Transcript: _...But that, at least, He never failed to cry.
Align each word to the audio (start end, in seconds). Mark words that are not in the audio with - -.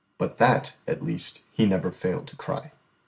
_...But 0.17 0.39
that, 0.39 0.77
at 0.87 1.03
least, 1.03 1.43
He 1.51 1.67
never 1.67 1.91
failed 1.91 2.25
to 2.29 2.35
cry. 2.35 2.71